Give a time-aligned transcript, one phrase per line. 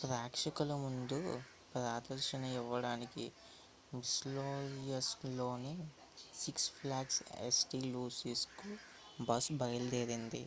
[0.00, 1.18] ప్రేక్షకుల ముందు
[1.72, 3.24] ప్రదర్శన ఇవ్వడానికి
[3.92, 5.74] missouriలోని
[6.34, 7.16] six flags
[7.52, 7.72] st.
[7.92, 8.70] louisకు
[9.24, 10.44] బస్సు బయలుదేరింది